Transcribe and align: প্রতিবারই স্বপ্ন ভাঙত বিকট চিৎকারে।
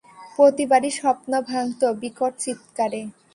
প্রতিবারই 0.35 0.91
স্বপ্ন 0.99 1.31
ভাঙত 1.49 1.81
বিকট 2.01 2.31
চিৎকারে। 2.43 3.01